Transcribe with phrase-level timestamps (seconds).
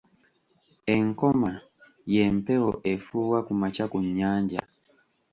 [0.95, 1.51] Enkoma
[2.13, 4.61] y'empewo efuuwa ku makya ku nnyanja.